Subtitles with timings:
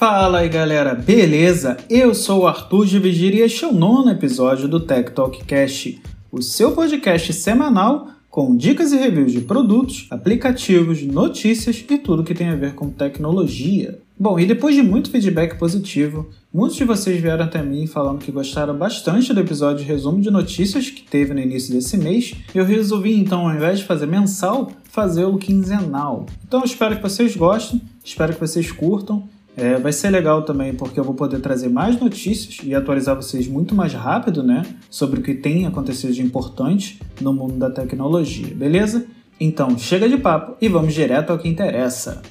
[0.00, 1.76] Fala aí galera, beleza?
[1.86, 5.44] Eu sou o Arthur de Vigíria e este é o nono episódio do Tech Talk
[5.44, 6.00] Cast,
[6.32, 12.32] o seu podcast semanal com dicas e reviews de produtos, aplicativos, notícias e tudo que
[12.32, 13.98] tem a ver com tecnologia.
[14.18, 18.32] Bom, e depois de muito feedback positivo, muitos de vocês vieram até mim falando que
[18.32, 22.34] gostaram bastante do episódio de resumo de notícias que teve no início desse mês.
[22.54, 26.24] Eu resolvi então, ao invés de fazer mensal, fazê-lo quinzenal.
[26.48, 29.28] Então eu espero que vocês gostem, espero que vocês curtam.
[29.56, 33.46] É, vai ser legal também porque eu vou poder trazer mais notícias e atualizar vocês
[33.48, 34.62] muito mais rápido, né?
[34.88, 39.06] Sobre o que tem acontecido de importante no mundo da tecnologia, beleza?
[39.38, 42.22] Então chega de papo e vamos direto ao que interessa.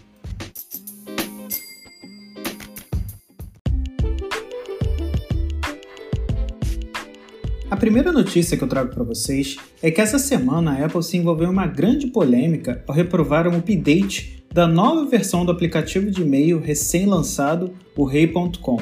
[7.69, 11.17] A primeira notícia que eu trago para vocês é que essa semana a Apple se
[11.17, 16.21] envolveu em uma grande polêmica ao reprovar um update da nova versão do aplicativo de
[16.21, 18.77] e-mail recém-lançado, o Rei.com.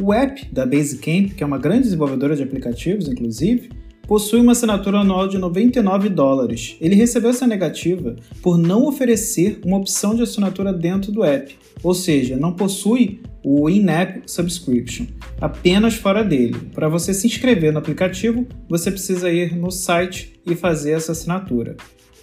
[0.00, 3.70] O app da Basecamp, que é uma grande desenvolvedora de aplicativos, inclusive,
[4.06, 6.76] possui uma assinatura anual de 99 dólares.
[6.80, 11.94] Ele recebeu essa negativa por não oferecer uma opção de assinatura dentro do app, ou
[11.94, 15.06] seja, não possui o in-app subscription,
[15.40, 16.70] apenas fora dele.
[16.74, 21.76] Para você se inscrever no aplicativo, você precisa ir no site e fazer essa assinatura.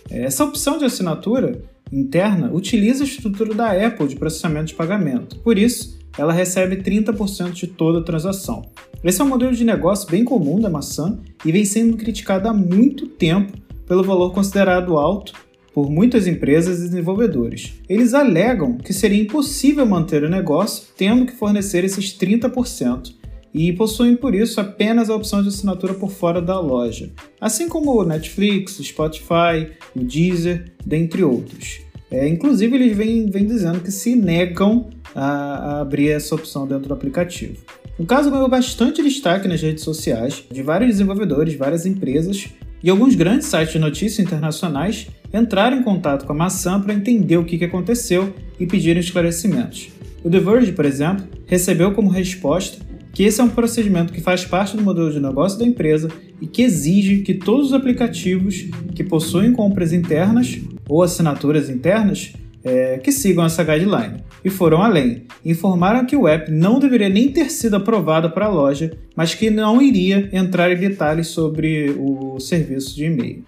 [0.10, 5.40] Essa opção de assinatura interna utiliza a estrutura da Apple de processamento de pagamento.
[5.40, 8.70] Por isso, ela recebe 30% de toda a transação.
[9.04, 12.54] Esse é um modelo de negócio bem comum da maçã e vem sendo criticado há
[12.54, 15.34] muito tempo pelo valor considerado alto
[15.74, 17.74] por muitas empresas e desenvolvedores.
[17.88, 23.14] Eles alegam que seria impossível manter o negócio tendo que fornecer esses 30%,
[23.54, 28.00] e possuem por isso apenas a opção de assinatura por fora da loja, assim como
[28.00, 31.82] o Netflix, o Spotify, o Deezer, dentre outros.
[32.10, 36.90] É, inclusive, eles vêm, vêm dizendo que se negam a, a abrir essa opção dentro
[36.90, 37.58] do aplicativo.
[37.98, 42.50] O caso ganhou bastante destaque nas redes sociais de vários desenvolvedores, várias empresas
[42.84, 47.38] e alguns grandes sites de notícias internacionais entraram em contato com a maçã para entender
[47.38, 49.90] o que aconteceu e pediram esclarecimentos.
[50.24, 52.80] O The Verge, por exemplo, recebeu como resposta
[53.14, 56.48] que esse é um procedimento que faz parte do modelo de negócio da empresa e
[56.48, 62.34] que exige que todos os aplicativos que possuem compras internas ou assinaturas internas
[62.64, 64.24] é, que sigam essa guideline.
[64.44, 65.24] E foram além.
[65.46, 69.50] Informaram que o app não deveria nem ter sido aprovado para a loja, mas que
[69.50, 73.44] não iria entrar em detalhes sobre o serviço de e-mail.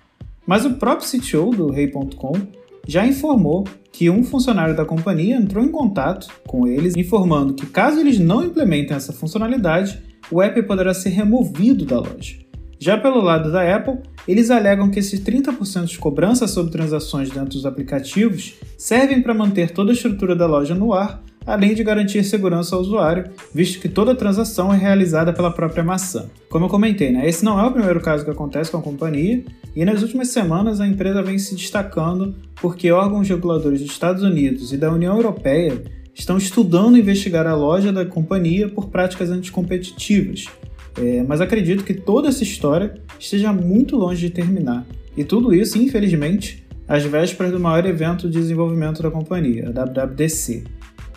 [0.45, 2.33] Mas o próprio CTO do Rei.com
[2.87, 7.99] já informou que um funcionário da companhia entrou em contato com eles, informando que caso
[7.99, 10.01] eles não implementem essa funcionalidade,
[10.31, 12.37] o app poderá ser removido da loja.
[12.79, 17.51] Já pelo lado da Apple, eles alegam que esses 30% de cobrança sobre transações dentro
[17.51, 22.23] dos aplicativos servem para manter toda a estrutura da loja no ar além de garantir
[22.23, 26.29] segurança ao usuário, visto que toda transação é realizada pela própria maçã.
[26.49, 29.43] Como eu comentei, né, esse não é o primeiro caso que acontece com a companhia,
[29.75, 34.71] e nas últimas semanas a empresa vem se destacando porque órgãos reguladores dos Estados Unidos
[34.71, 35.83] e da União Europeia
[36.13, 40.45] estão estudando investigar a loja da companhia por práticas anticompetitivas.
[40.95, 44.85] É, mas acredito que toda essa história esteja muito longe de terminar.
[45.17, 50.63] E tudo isso, infelizmente, às vésperas do maior evento de desenvolvimento da companhia, a WWDC.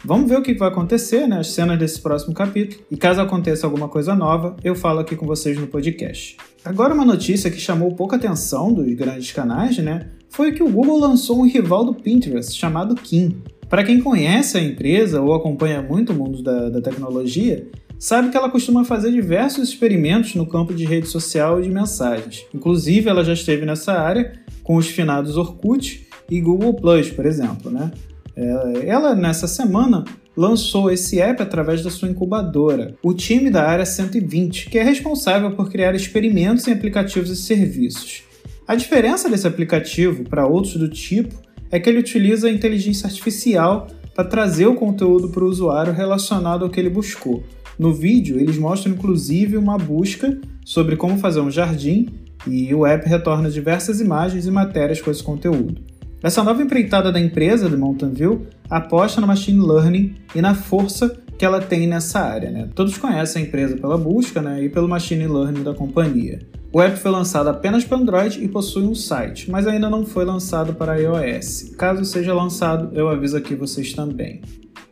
[0.06, 1.40] Vamos ver o que vai acontecer, né?
[1.40, 2.80] As cenas desse próximo capítulo.
[2.88, 6.36] E caso aconteça alguma coisa nova, eu falo aqui com vocês no podcast.
[6.64, 10.10] Agora, uma notícia que chamou pouca atenção dos grandes canais, né?
[10.28, 13.42] Foi que o Google lançou um rival do Pinterest chamado Kim.
[13.68, 17.66] Para quem conhece a empresa ou acompanha muito o mundo da, da tecnologia,
[17.98, 22.46] sabe que ela costuma fazer diversos experimentos no campo de rede social e de mensagens.
[22.54, 27.72] Inclusive, ela já esteve nessa área com os finados Orkut e Google Plus, por exemplo,
[27.72, 27.90] né?
[28.36, 30.04] É, ela, nessa semana,
[30.36, 35.52] lançou esse app através da sua incubadora, o time da área 120, que é responsável
[35.52, 38.24] por criar experimentos em aplicativos e serviços.
[38.68, 41.34] A diferença desse aplicativo para outros do tipo
[41.70, 46.64] é que ele utiliza a inteligência artificial para trazer o conteúdo para o usuário relacionado
[46.64, 47.42] ao que ele buscou.
[47.78, 52.08] No vídeo, eles mostram inclusive uma busca sobre como fazer um jardim
[52.46, 55.95] e o app retorna diversas imagens e matérias com esse conteúdo.
[56.22, 61.14] Essa nova empreitada da empresa, do Mountain View, aposta no machine learning e na força
[61.38, 62.50] que ela tem nessa área.
[62.50, 62.68] Né?
[62.74, 66.40] Todos conhecem a empresa pela busca né, e pelo machine learning da companhia.
[66.72, 70.24] O app foi lançado apenas para Android e possui um site, mas ainda não foi
[70.24, 71.74] lançado para iOS.
[71.78, 74.42] Caso seja lançado, eu aviso aqui vocês também.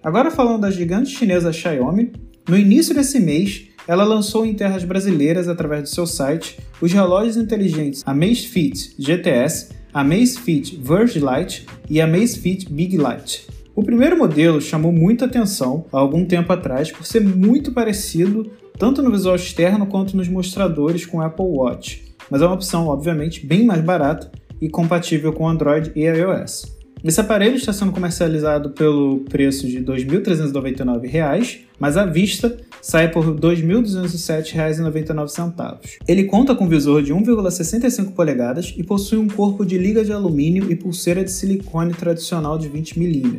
[0.02, 2.12] Agora falando da gigante chinesa Xiaomi,
[2.48, 7.36] no início desse mês, ela lançou em terras brasileiras, através do seu site, os relógios
[7.36, 13.46] inteligentes Amazfit GTS, Amazfit Verge Light e Amazfit Big Light.
[13.76, 19.00] O primeiro modelo chamou muita atenção há algum tempo atrás por ser muito parecido tanto
[19.00, 23.46] no visual externo quanto nos mostradores com o Apple Watch, mas é uma opção obviamente
[23.46, 26.73] bem mais barata e compatível com Android e iOS.
[27.04, 33.26] Esse aparelho está sendo comercializado pelo preço de R$ 2.399, mas à vista sai por
[33.26, 35.98] R$ 2.207,99.
[36.08, 40.72] Ele conta com visor de 1,65 polegadas e possui um corpo de liga de alumínio
[40.72, 43.38] e pulseira de silicone tradicional de 20 mm.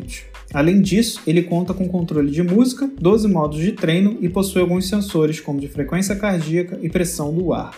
[0.54, 4.88] Além disso, ele conta com controle de música, 12 modos de treino e possui alguns
[4.88, 7.72] sensores como de frequência cardíaca e pressão do ar.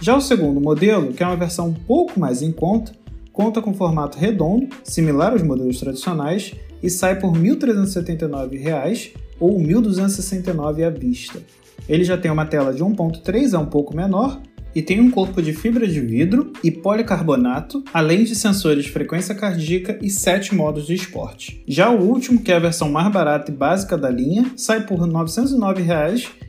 [0.00, 2.90] Já o segundo modelo, que é uma versão um pouco mais em conta,
[3.38, 9.64] conta com formato redondo, similar aos modelos tradicionais, e sai por R$ 1.379 ou R$
[9.64, 11.40] 1.269 à vista.
[11.88, 14.42] Ele já tem uma tela de 1.3, é um pouco menor,
[14.74, 19.36] e tem um corpo de fibra de vidro e policarbonato, além de sensores de frequência
[19.36, 21.62] cardíaca e 7 modos de esporte.
[21.68, 24.98] Já o último, que é a versão mais barata e básica da linha, sai por
[24.98, 25.84] R$ 909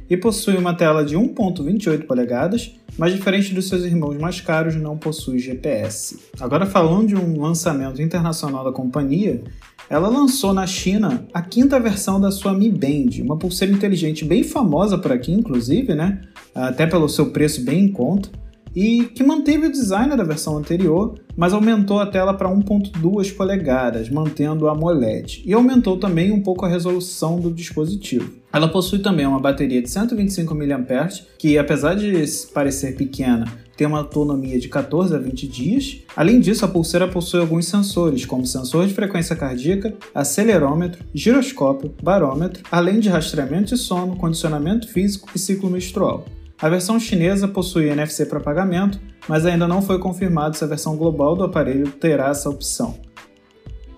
[0.09, 4.97] e possui uma tela de 1.28 polegadas, mas diferente dos seus irmãos mais caros, não
[4.97, 6.19] possui GPS.
[6.39, 9.43] Agora falando de um lançamento internacional da companhia,
[9.89, 14.43] ela lançou na China a quinta versão da sua Mi Band, uma pulseira inteligente bem
[14.43, 16.21] famosa por aqui, inclusive, né?
[16.53, 18.29] Até pelo seu preço bem em conta
[18.75, 24.09] e que manteve o design da versão anterior, mas aumentou a tela para 1.2 polegadas,
[24.09, 28.39] mantendo a AMOLED, e aumentou também um pouco a resolução do dispositivo.
[28.51, 32.23] Ela possui também uma bateria de 125 mAh, que apesar de
[32.53, 33.45] parecer pequena,
[33.77, 35.99] tem uma autonomia de 14 a 20 dias.
[36.13, 42.61] Além disso, a pulseira possui alguns sensores, como sensor de frequência cardíaca, acelerômetro, giroscópio, barômetro,
[42.69, 46.25] além de rastreamento de sono, condicionamento físico e ciclo menstrual.
[46.61, 50.97] A versão chinesa possui NFC para pagamento, mas ainda não foi confirmado se a versão
[50.97, 52.97] global do aparelho terá essa opção.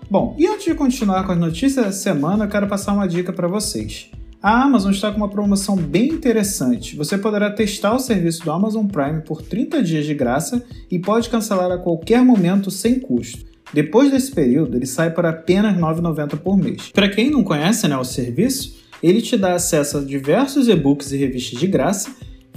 [0.08, 3.32] Bom, e antes de continuar com as notícias da semana, eu quero passar uma dica
[3.32, 4.10] para vocês.
[4.40, 6.94] A Amazon está com uma promoção bem interessante.
[6.96, 11.28] Você poderá testar o serviço do Amazon Prime por 30 dias de graça e pode
[11.30, 13.44] cancelar a qualquer momento sem custo.
[13.72, 16.90] Depois desse período, ele sai por apenas R$ 9,90 por mês.
[16.92, 21.16] Para quem não conhece né, o serviço, ele te dá acesso a diversos e-books e
[21.16, 22.10] revistas de graça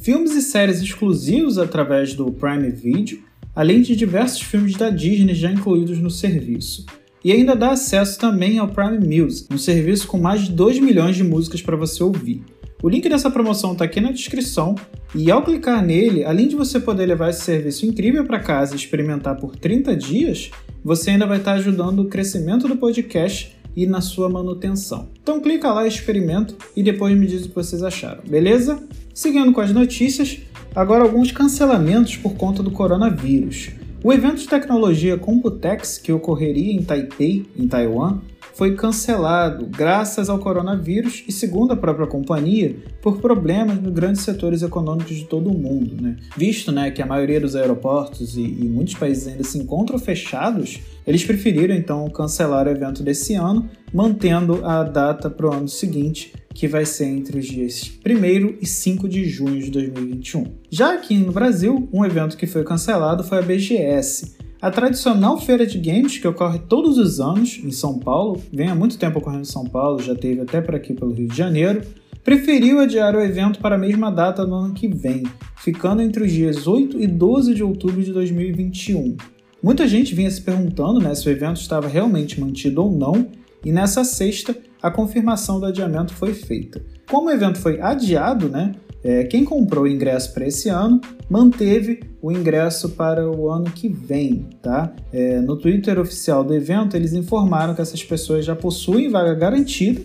[0.06, 3.24] filmes e séries exclusivos através do Prime Video,
[3.56, 6.86] além de diversos filmes da Disney já incluídos no serviço.
[7.24, 11.16] E ainda dá acesso também ao Prime Music, um serviço com mais de 2 milhões
[11.16, 12.44] de músicas para você ouvir.
[12.84, 14.76] O link dessa promoção está aqui na descrição
[15.16, 18.78] e ao clicar nele, além de você poder levar esse serviço incrível para casa e
[18.78, 20.52] experimentar por 30 dias,
[20.84, 25.10] você ainda vai estar ajudando o crescimento do podcast e na sua manutenção.
[25.24, 28.88] Então clica lá, experimenta e depois me diz o que vocês acharam, beleza?
[29.16, 30.42] Seguindo com as notícias,
[30.76, 33.70] agora alguns cancelamentos por conta do coronavírus.
[34.04, 38.20] O evento de tecnologia Computex, que ocorreria em Taipei, em Taiwan,
[38.56, 44.62] foi cancelado graças ao coronavírus e, segundo a própria companhia, por problemas nos grandes setores
[44.62, 46.02] econômicos de todo o mundo.
[46.02, 46.16] Né?
[46.38, 50.80] Visto né, que a maioria dos aeroportos e, e muitos países ainda se encontram fechados,
[51.06, 56.34] eles preferiram então cancelar o evento desse ano, mantendo a data para o ano seguinte,
[56.54, 60.46] que vai ser entre os dias 1 e 5 de junho de 2021.
[60.70, 65.64] Já aqui no Brasil, um evento que foi cancelado foi a BGS, a tradicional feira
[65.64, 69.44] de games que ocorre todos os anos em São Paulo, vem há muito tempo ocorrendo
[69.44, 71.84] em São Paulo, já teve até por aqui pelo Rio de Janeiro,
[72.24, 75.22] preferiu adiar o evento para a mesma data no ano que vem,
[75.58, 79.16] ficando entre os dias 8 e 12 de outubro de 2021.
[79.62, 83.28] Muita gente vinha se perguntando né, se o evento estava realmente mantido ou não,
[83.64, 86.84] e nessa sexta a confirmação do adiamento foi feita.
[87.08, 88.72] Como o evento foi adiado, né,
[89.08, 93.88] é, quem comprou o ingresso para esse ano manteve o ingresso para o ano que
[93.88, 94.92] vem, tá?
[95.14, 100.02] É, no Twitter oficial do evento, eles informaram que essas pessoas já possuem vaga garantida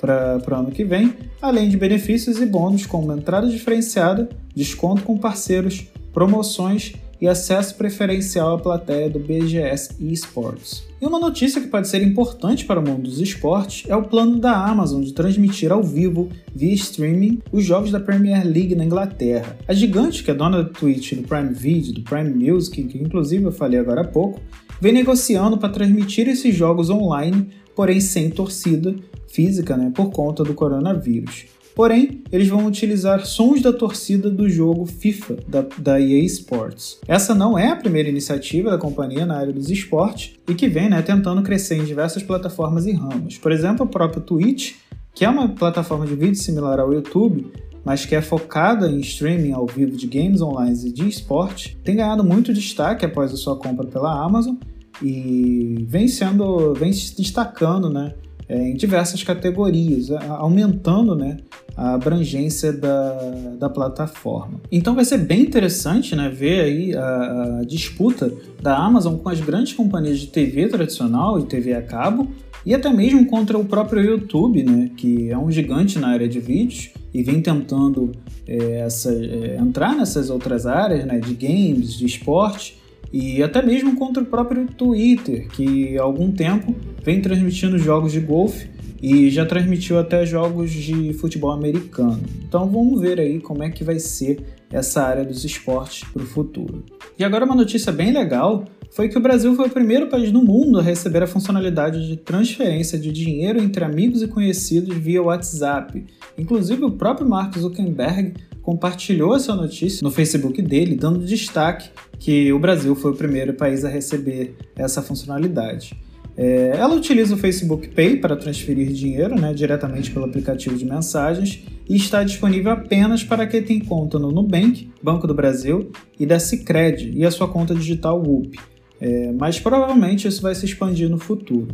[0.00, 5.18] para o ano que vem, além de benefícios e bônus como entrada diferenciada, desconto com
[5.18, 10.84] parceiros, promoções e acesso preferencial à plateia do BGS eSports.
[11.00, 14.38] E uma notícia que pode ser importante para o mundo dos esportes é o plano
[14.38, 19.56] da Amazon de transmitir ao vivo, via streaming, os jogos da Premier League na Inglaterra.
[19.66, 23.44] A gigante, que é dona do Twitch, do Prime Video, do Prime Music, que inclusive
[23.44, 24.38] eu falei agora há pouco,
[24.78, 28.94] vem negociando para transmitir esses jogos online, porém sem torcida
[29.28, 31.46] física, né, por conta do coronavírus.
[31.74, 36.98] Porém, eles vão utilizar sons da torcida do jogo FIFA da, da EA Sports.
[37.08, 40.88] Essa não é a primeira iniciativa da companhia na área dos esportes e que vem
[40.88, 43.38] né, tentando crescer em diversas plataformas e ramos.
[43.38, 44.74] Por exemplo, o próprio Twitch,
[45.12, 47.50] que é uma plataforma de vídeo similar ao YouTube,
[47.84, 51.96] mas que é focada em streaming ao vivo de games online e de esporte, tem
[51.96, 54.54] ganhado muito destaque após a sua compra pela Amazon
[55.02, 58.14] e vem sendo, vem se destacando, né,
[58.48, 61.38] é, em diversas categorias, aumentando né,
[61.76, 64.60] a abrangência da, da plataforma.
[64.70, 68.32] Então vai ser bem interessante né, ver aí a, a disputa
[68.62, 72.28] da Amazon com as grandes companhias de TV tradicional e TV a cabo,
[72.64, 76.40] e até mesmo contra o próprio YouTube, né, que é um gigante na área de
[76.40, 78.12] vídeos e vem tentando
[78.46, 82.78] é, essa, é, entrar nessas outras áreas né, de games, de esporte,
[83.16, 88.18] e até mesmo contra o próprio Twitter, que há algum tempo vem transmitindo jogos de
[88.18, 88.68] golfe
[89.00, 92.20] e já transmitiu até jogos de futebol americano.
[92.42, 96.26] Então vamos ver aí como é que vai ser essa área dos esportes para o
[96.26, 96.84] futuro.
[97.16, 100.42] E agora uma notícia bem legal foi que o Brasil foi o primeiro país no
[100.42, 106.04] mundo a receber a funcionalidade de transferência de dinheiro entre amigos e conhecidos via WhatsApp.
[106.36, 112.58] Inclusive, o próprio Mark Zuckerberg compartilhou essa notícia no Facebook dele, dando destaque que o
[112.58, 115.94] Brasil foi o primeiro país a receber essa funcionalidade.
[116.36, 121.62] É, ela utiliza o Facebook Pay para transferir dinheiro né, diretamente pelo aplicativo de mensagens
[121.88, 126.40] e está disponível apenas para quem tem conta no Nubank, Banco do Brasil, e da
[126.40, 128.58] Cicred e a sua conta digital WUP.
[129.00, 131.68] É, mas provavelmente isso vai se expandir no futuro.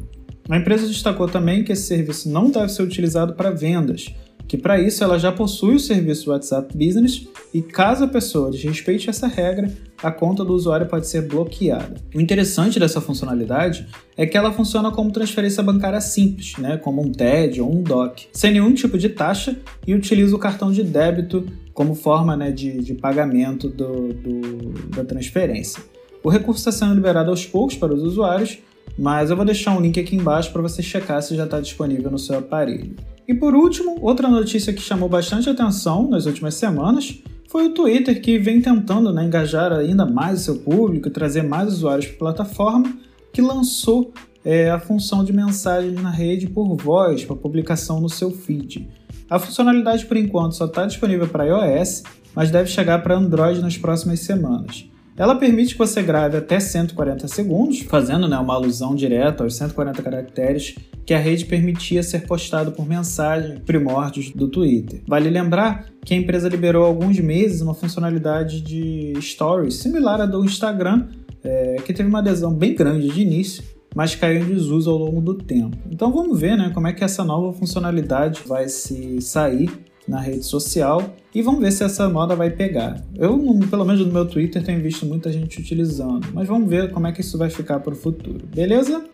[0.49, 4.13] A empresa destacou também que esse serviço não deve ser utilizado para vendas,
[4.51, 9.09] que para isso ela já possui o serviço WhatsApp Business e caso a pessoa desrespeite
[9.09, 11.95] essa regra, a conta do usuário pode ser bloqueada.
[12.13, 17.13] O interessante dessa funcionalidade é que ela funciona como transferência bancária simples, né, como um
[17.13, 21.47] TED ou um DOC, sem nenhum tipo de taxa e utiliza o cartão de débito
[21.73, 25.81] como forma né, de, de pagamento do, do, da transferência.
[26.25, 28.59] O recurso está sendo liberado aos poucos para os usuários,
[28.99, 32.11] mas eu vou deixar um link aqui embaixo para você checar se já está disponível
[32.11, 32.97] no seu aparelho.
[33.31, 37.17] E por último, outra notícia que chamou bastante atenção nas últimas semanas
[37.49, 41.75] foi o Twitter que vem tentando né, engajar ainda mais o seu público trazer mais
[41.75, 42.93] usuários para a plataforma,
[43.33, 44.13] que lançou
[44.45, 48.89] é, a função de mensagens na rede por voz para publicação no seu feed.
[49.31, 52.03] A funcionalidade por enquanto só está disponível para iOS,
[52.35, 54.91] mas deve chegar para Android nas próximas semanas.
[55.17, 60.03] Ela permite que você grave até 140 segundos, fazendo né, uma alusão direta aos 140
[60.03, 65.03] caracteres que a rede permitia ser postado por mensagem primórdios do Twitter.
[65.07, 70.27] Vale lembrar que a empresa liberou há alguns meses uma funcionalidade de Stories similar à
[70.27, 71.09] do Instagram,
[71.43, 73.63] é, que teve uma adesão bem grande de início,
[73.95, 75.77] mas caiu em desuso ao longo do tempo.
[75.91, 79.71] Então vamos ver né, como é que essa nova funcionalidade vai se sair
[80.07, 83.03] na rede social e vamos ver se essa moda vai pegar.
[83.17, 83.39] Eu,
[83.71, 87.13] pelo menos no meu Twitter, tenho visto muita gente utilizando, mas vamos ver como é
[87.13, 89.05] que isso vai ficar para o futuro, beleza?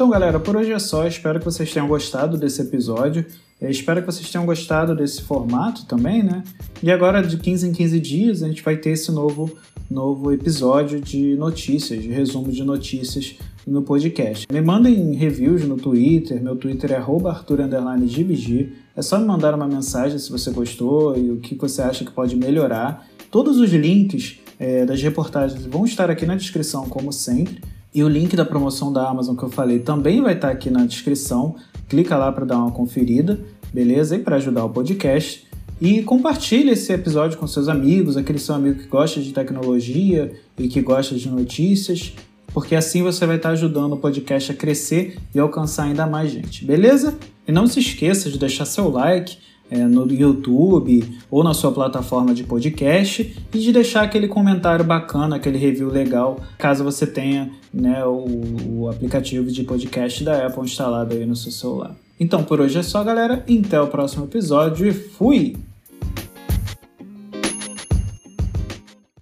[0.00, 1.06] Então, galera, por hoje é só.
[1.06, 3.26] Espero que vocês tenham gostado desse episódio.
[3.60, 6.42] Espero que vocês tenham gostado desse formato também, né?
[6.82, 9.54] E agora, de 15 em 15 dias, a gente vai ter esse novo,
[9.90, 13.34] novo episódio de notícias, de resumo de notícias
[13.66, 14.46] no podcast.
[14.50, 18.72] Me mandem reviews no Twitter, meu Twitter é arthur_gbg.
[18.96, 22.12] É só me mandar uma mensagem se você gostou e o que você acha que
[22.12, 23.04] pode melhorar.
[23.32, 27.60] Todos os links é, das reportagens vão estar aqui na descrição, como sempre.
[27.92, 30.86] E o link da promoção da Amazon que eu falei também vai estar aqui na
[30.86, 31.56] descrição.
[31.88, 33.40] Clica lá para dar uma conferida,
[33.74, 34.14] beleza?
[34.14, 35.49] E para ajudar o podcast.
[35.80, 40.68] E compartilhe esse episódio com seus amigos, aquele seu amigo que gosta de tecnologia e
[40.68, 42.12] que gosta de notícias,
[42.52, 46.66] porque assim você vai estar ajudando o podcast a crescer e alcançar ainda mais gente,
[46.66, 47.16] beleza?
[47.48, 49.38] E não se esqueça de deixar seu like
[49.70, 55.36] é, no YouTube ou na sua plataforma de podcast e de deixar aquele comentário bacana,
[55.36, 61.14] aquele review legal, caso você tenha né, o, o aplicativo de podcast da Apple instalado
[61.14, 61.96] aí no seu celular.
[62.18, 63.42] Então por hoje é só, galera.
[63.64, 65.69] Até o próximo episódio e fui!